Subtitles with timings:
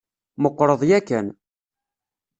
[0.41, 1.27] Meqqreḍ yakan.